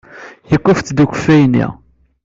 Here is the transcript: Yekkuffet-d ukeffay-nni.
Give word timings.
Yekkuffet-d 0.51 0.97
ukeffay-nni. 1.03 1.65